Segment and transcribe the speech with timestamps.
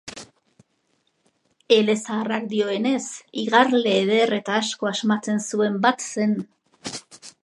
[1.75, 3.03] Elezaharrak dioenez,
[3.43, 6.35] igarle eder eta asko asmatzen zuen bat zen.